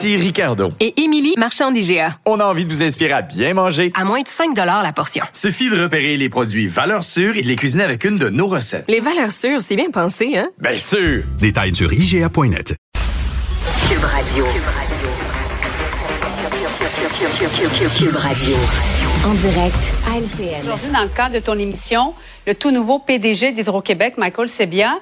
[0.00, 0.72] Ici Ricardo.
[0.80, 2.16] Et Émilie, marchand d'IGA.
[2.24, 3.92] On a envie de vous inspirer à bien manger.
[3.94, 5.22] À moins de 5 la portion.
[5.34, 8.46] Suffit de repérer les produits valeurs sûres et de les cuisiner avec une de nos
[8.46, 8.86] recettes.
[8.88, 10.48] Les valeurs sûres, c'est bien pensé, hein?
[10.58, 11.24] Bien sûr!
[11.38, 12.76] Détails sur IGA.net.
[13.90, 14.46] Cube Radio.
[17.98, 18.56] Cube Radio.
[19.26, 20.62] En direct à LCN.
[20.62, 22.14] Aujourd'hui, dans le cadre de ton émission,
[22.46, 24.98] le tout nouveau PDG d'Hydro-Québec, Michael Sebia,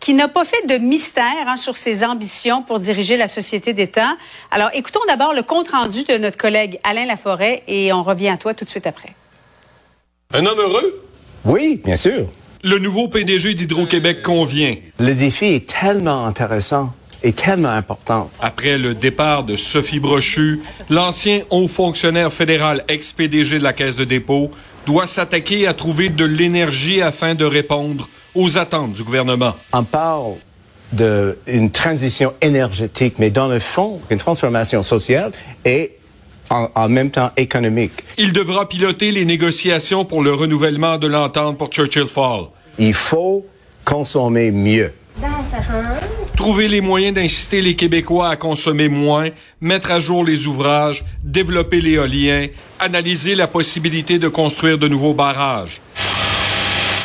[0.00, 4.16] qui n'a pas fait de mystère hein, sur ses ambitions pour diriger la société d'État.
[4.50, 8.54] Alors, écoutons d'abord le compte-rendu de notre collègue Alain Laforêt et on revient à toi
[8.54, 9.14] tout de suite après.
[10.32, 11.04] Un homme heureux?
[11.44, 12.26] Oui, bien sûr.
[12.62, 14.76] Le nouveau PDG d'Hydro-Québec convient.
[14.98, 16.92] Le défi est tellement intéressant
[17.22, 18.30] et tellement important.
[18.40, 24.04] Après le départ de Sophie Brochu, l'ancien haut fonctionnaire fédéral ex-PDG de la Caisse de
[24.04, 24.50] dépôt
[24.88, 29.54] doit s'attaquer à trouver de l'énergie afin de répondre aux attentes du gouvernement.
[29.74, 30.36] On parle
[30.92, 35.32] d'une transition énergétique, mais dans le fond, une transformation sociale
[35.66, 35.92] et
[36.48, 37.92] en, en, même temps économique.
[38.16, 42.46] Il devra piloter les négociations pour le renouvellement de l'entente pour Churchill Fall.
[42.78, 43.44] Il faut
[43.84, 44.94] consommer mieux.
[46.48, 49.28] Trouver les moyens d'inciter les Québécois à consommer moins,
[49.60, 52.46] mettre à jour les ouvrages, développer l'éolien,
[52.80, 55.82] analyser la possibilité de construire de nouveaux barrages.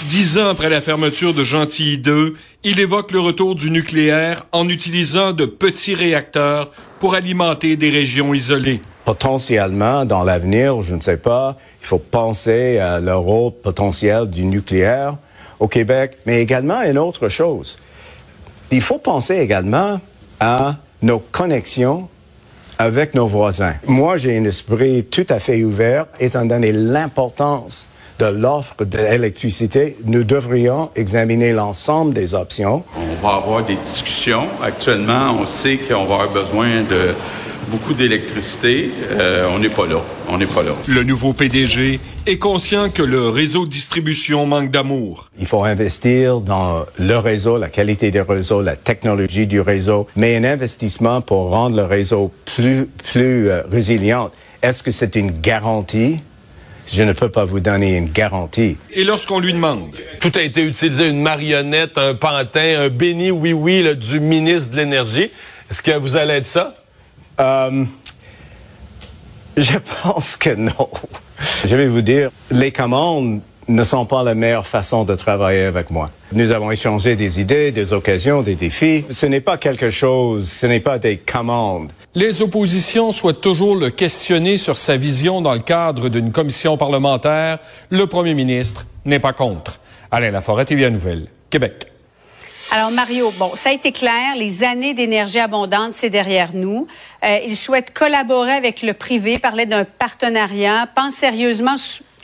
[0.07, 4.69] Dix ans après la fermeture de Gentilly 2, il évoque le retour du nucléaire en
[4.69, 6.71] utilisant de petits réacteurs
[7.01, 8.79] pour alimenter des régions isolées.
[9.03, 14.45] Potentiellement, dans l'avenir, je ne sais pas, il faut penser à le rôle potentiel du
[14.45, 15.17] nucléaire
[15.59, 17.75] au Québec, mais également à une autre chose.
[18.73, 20.01] Il faut penser également
[20.39, 22.09] à nos connexions
[22.79, 23.75] avec nos voisins.
[23.85, 27.85] Moi, j'ai un esprit tout à fait ouvert, étant donné l'importance
[28.17, 32.83] de l'offre d'électricité, nous devrions examiner l'ensemble des options.
[32.97, 34.47] On va avoir des discussions.
[34.63, 37.13] Actuellement, on sait qu'on va avoir besoin de
[37.69, 38.89] beaucoup d'électricité.
[39.11, 40.01] Euh, on n'est pas là.
[40.29, 40.71] On n'est pas là.
[40.87, 45.29] Le nouveau PDG est conscient que le réseau de distribution manque d'amour.
[45.39, 50.35] Il faut investir dans le réseau, la qualité du réseau, la technologie du réseau, mais
[50.35, 54.31] un investissement pour rendre le réseau plus, plus euh, résilient.
[54.61, 56.19] Est-ce que c'est une garantie?
[56.91, 58.77] Je ne peux pas vous donner une garantie.
[58.91, 59.91] Et lorsqu'on lui demande.
[60.19, 65.29] Tout a été utilisé, une marionnette, un pantin, un béni oui-oui du ministre de l'Énergie.
[65.71, 66.75] Est-ce que vous allez être ça?
[67.39, 67.85] Euh,
[69.57, 70.89] je pense que non.
[71.65, 75.89] Je vais vous dire, les commandes ne sont pas la meilleure façon de travailler avec
[75.89, 76.09] moi.
[76.31, 79.05] Nous avons échangé des idées, des occasions, des défis.
[79.09, 81.91] Ce n'est pas quelque chose, ce n'est pas des commandes.
[82.15, 87.59] Les oppositions souhaitent toujours le questionner sur sa vision dans le cadre d'une commission parlementaire.
[87.89, 89.79] Le premier ministre n'est pas contre.
[90.11, 91.92] Alain Laforêt, TVA Nouvelle, Québec.
[92.75, 96.87] Alors Mario, bon, ça a été clair, les années d'énergie abondante, c'est derrière nous.
[97.23, 101.75] Euh, il souhaite collaborer avec le privé, parler d'un partenariat, pense sérieusement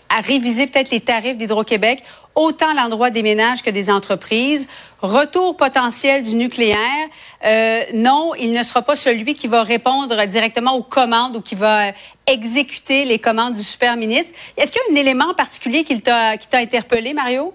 [0.09, 2.01] à réviser peut-être les tarifs d'Hydro-Québec,
[2.33, 4.67] autant l'endroit des ménages que des entreprises.
[5.03, 7.07] Retour potentiel du nucléaire.
[7.45, 11.53] Euh, non, il ne sera pas celui qui va répondre directement aux commandes ou qui
[11.53, 11.91] va
[12.25, 14.33] exécuter les commandes du super ministre.
[14.57, 17.53] Est-ce qu'il y a un élément particulier qui t'a interpellé, Mario?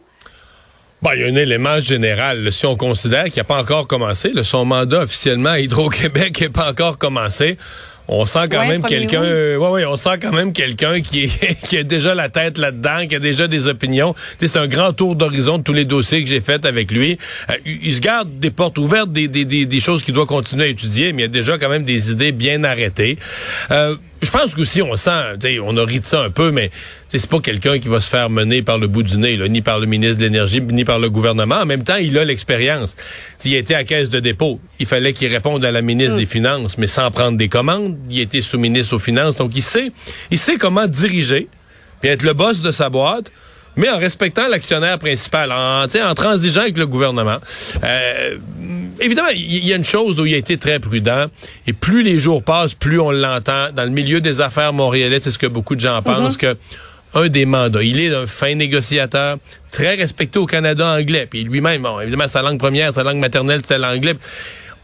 [1.05, 2.51] Bon, il y a un élément général.
[2.51, 6.71] Si on considère qu'il n'a pas encore commencé, son mandat officiellement à Hydro-Québec n'est pas
[6.71, 7.59] encore commencé,
[8.09, 11.31] on sent quand même quelqu'un ouais, ouais, on sent quand même quelqu'un qui,
[11.69, 14.15] qui a déjà la tête là-dedans, qui a déjà des opinions.
[14.39, 17.19] C'est un grand tour d'horizon de tous les dossiers que j'ai faits avec lui.
[17.51, 20.65] Euh, il se garde des portes ouvertes, des, des, des, des choses qu'il doit continuer
[20.65, 23.19] à étudier, mais il y a déjà quand même des idées bien arrêtées.
[23.71, 25.11] Euh, je pense qu'aussi on sent,
[25.63, 26.71] on a ri de ça un peu, mais
[27.09, 29.63] c'est pas quelqu'un qui va se faire mener par le bout du nez, là, ni
[29.63, 31.57] par le ministre de l'Énergie, ni par le gouvernement.
[31.57, 32.97] En même temps, il a l'expérience.
[33.39, 36.79] S'il était à caisse de dépôt, il fallait qu'il réponde à la ministre des Finances,
[36.79, 37.97] mais sans prendre des commandes.
[38.09, 39.93] Il était sous-ministre aux Finances, donc il sait,
[40.31, 41.49] il sait comment diriger,
[42.01, 43.31] puis être le boss de sa boîte
[43.77, 47.39] mais en respectant l'actionnaire principal, en, en transigeant avec le gouvernement.
[47.83, 48.37] Euh,
[49.01, 51.27] évidemment, il y, a une chose où il a été très prudent,
[51.67, 53.71] et plus les jours passent, plus on l'entend.
[53.75, 56.57] Dans le milieu des affaires montréalais, c'est ce que beaucoup de gens pensent, que
[57.15, 57.83] un des mandats.
[57.83, 59.39] Il est un fin négociateur,
[59.71, 61.27] très respecté au Canada anglais.
[61.31, 64.15] Puis lui-même, bon, évidemment, sa langue première, sa langue maternelle, c'était l'anglais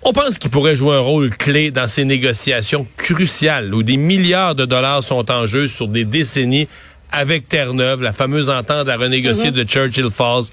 [0.02, 4.54] On pense qu'il pourrait jouer un rôle clé dans ces négociations cruciales où des milliards
[4.54, 6.68] de dollars sont en jeu sur des décennies
[7.12, 9.54] avec Terre-Neuve, la fameuse entente à renégocier mm-hmm.
[9.54, 10.44] de Churchill Falls.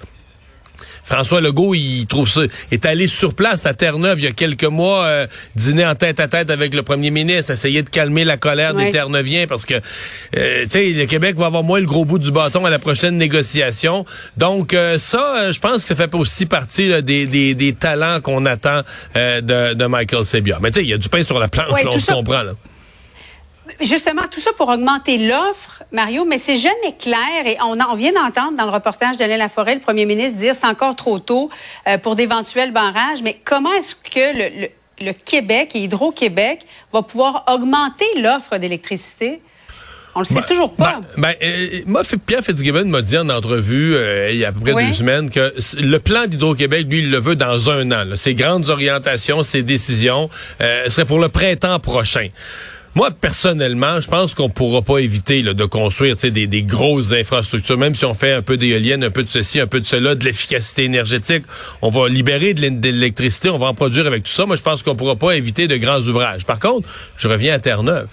[1.08, 4.64] François Legault, il trouve ça, est allé sur place à Terre-Neuve il y a quelques
[4.64, 5.26] mois, euh,
[5.56, 8.90] dîner en tête à tête avec le premier ministre, essayer de calmer la colère des
[8.90, 9.74] Terre-Neuviens parce que,
[10.36, 12.78] euh, tu sais, le Québec va avoir moins le gros bout du bâton à la
[12.78, 14.04] prochaine négociation.
[14.36, 18.44] Donc, euh, ça, je pense que ça fait aussi partie des, des, des, talents qu'on
[18.44, 18.82] attend
[19.14, 20.58] de, de Michael Sebia.
[20.60, 22.42] Mais tu sais, il y a du pain sur la planche, là, on se comprend.
[22.42, 22.52] Là
[23.80, 27.46] justement, tout ça pour augmenter l'offre, Mario, mais c'est jamais clair.
[27.46, 30.66] Et on, on vient d'entendre dans le reportage d'Alain Laforêt, le premier ministre, dire c'est
[30.66, 31.50] encore trop tôt
[31.86, 33.22] euh, pour d'éventuels barrages.
[33.22, 34.68] Mais comment est-ce que le,
[35.00, 39.40] le, Québec et Hydro-Québec va pouvoir augmenter l'offre d'électricité?
[40.14, 41.00] On le sait ben, toujours pas.
[41.16, 44.52] Ben, ben euh, moi, Pierre Fitzgibbon m'a dit en entrevue euh, il y a à
[44.52, 48.16] peu près deux semaines que le plan d'Hydro-Québec, lui, il le veut dans un an.
[48.16, 50.28] Ses grandes orientations, ses décisions
[50.60, 52.28] euh, seraient pour le printemps prochain.
[52.94, 58.04] Moi, personnellement, je pense qu'on pourra pas éviter de construire des, grosses infrastructures, même si
[58.04, 60.84] on fait un peu d'éoliennes, un peu de ceci, un peu de cela, de l'efficacité
[60.84, 61.44] énergétique.
[61.82, 64.46] On va libérer de l'électricité, on va en produire avec tout ça.
[64.46, 66.44] Moi, je pense qu'on pourra pas éviter de grands ouvrages.
[66.44, 68.08] Par contre, je reviens à Terre-Neuve.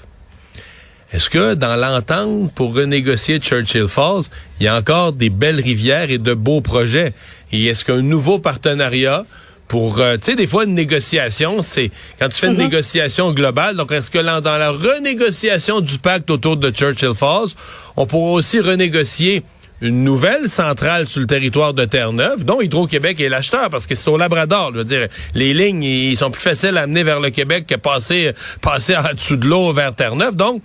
[1.13, 4.23] Est-ce que dans l'entente pour renégocier Churchill Falls,
[4.59, 7.13] il y a encore des belles rivières et de beaux projets?
[7.51, 9.25] Et est-ce qu'un nouveau partenariat
[9.67, 12.69] pour, euh, tu sais, des fois, une négociation, c'est quand tu fais une mhm.
[12.69, 17.49] négociation globale, donc est-ce que dans la renégociation du pacte autour de Churchill Falls,
[17.95, 19.43] on pourra aussi renégocier
[19.81, 24.07] une nouvelle centrale sur le territoire de Terre-Neuve, dont Hydro-Québec est l'acheteur, parce que c'est
[24.07, 24.71] au Labrador.
[24.73, 27.75] Je veux dire, les lignes, ils sont plus faciles à amener vers le Québec que
[27.75, 28.31] passer,
[28.61, 30.35] passer en dessous de l'eau vers Terre-Neuve.
[30.35, 30.61] Donc,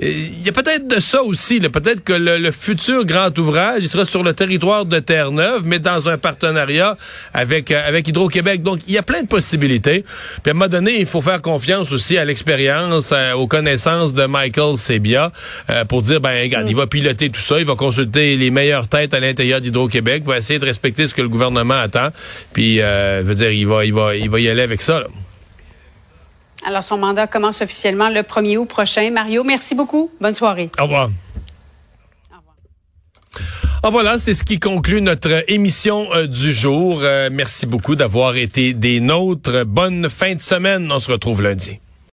[0.00, 1.60] il y a peut-être de ça aussi.
[1.60, 6.08] Peut-être que le, futur grand ouvrage, il sera sur le territoire de Terre-Neuve, mais dans
[6.08, 6.96] un partenariat
[7.32, 8.62] avec, euh, avec Hydro-Québec.
[8.62, 10.04] Donc, il y a plein de possibilités.
[10.42, 14.12] Puis à un moment donné, il faut faire confiance aussi à l'expérience, euh, aux connaissances
[14.14, 15.30] de Michael Sebia
[15.70, 18.88] euh, pour dire, ben, regarde, il va piloter tout ça, il va consulter les meilleures
[18.88, 22.08] têtes à l'intérieur d'Hydro-Québec, va essayer de respecter ce que le gouvernement attend.
[22.52, 25.00] Puis, veut dire, il va, il va, il va y aller avec ça.
[25.00, 25.06] Là.
[26.64, 29.10] Alors, son mandat commence officiellement le 1er août prochain.
[29.10, 30.10] Mario, merci beaucoup.
[30.20, 30.70] Bonne soirée.
[30.80, 31.10] Au revoir.
[32.32, 32.56] Au revoir.
[33.82, 37.00] Ah, voilà, c'est ce qui conclut notre émission euh, du jour.
[37.02, 39.64] Euh, merci beaucoup d'avoir été des nôtres.
[39.66, 40.90] Bonne fin de semaine.
[40.90, 41.80] On se retrouve lundi.